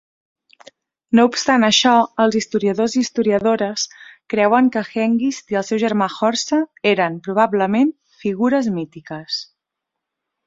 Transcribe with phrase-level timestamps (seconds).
[1.17, 1.91] No obstant això,
[2.23, 2.37] els
[3.01, 3.83] historiadors
[4.35, 6.61] creuen que Hengist i el seu germà Horsa
[6.93, 7.93] eren probablement
[8.25, 9.37] figures mítiques.